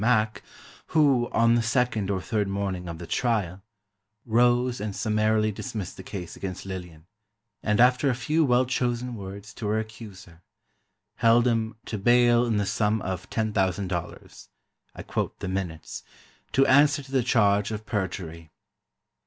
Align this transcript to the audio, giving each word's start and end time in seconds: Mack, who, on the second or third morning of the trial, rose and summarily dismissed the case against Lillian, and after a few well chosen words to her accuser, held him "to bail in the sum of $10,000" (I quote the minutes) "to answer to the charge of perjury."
Mack, 0.01 0.41
who, 0.97 1.29
on 1.31 1.53
the 1.53 1.61
second 1.61 2.09
or 2.09 2.19
third 2.23 2.47
morning 2.47 2.87
of 2.89 2.97
the 2.97 3.05
trial, 3.05 3.61
rose 4.25 4.81
and 4.81 4.95
summarily 4.95 5.51
dismissed 5.51 5.95
the 5.95 6.01
case 6.01 6.35
against 6.35 6.65
Lillian, 6.65 7.05
and 7.61 7.79
after 7.79 8.09
a 8.09 8.15
few 8.15 8.43
well 8.43 8.65
chosen 8.65 9.13
words 9.13 9.53
to 9.53 9.67
her 9.67 9.77
accuser, 9.77 10.41
held 11.17 11.45
him 11.45 11.75
"to 11.85 11.99
bail 11.99 12.45
in 12.47 12.57
the 12.57 12.65
sum 12.65 12.99
of 13.03 13.29
$10,000" 13.29 14.47
(I 14.95 15.03
quote 15.03 15.37
the 15.39 15.47
minutes) 15.47 16.01
"to 16.53 16.65
answer 16.65 17.03
to 17.03 17.11
the 17.11 17.21
charge 17.21 17.69
of 17.69 17.85
perjury." 17.85 18.49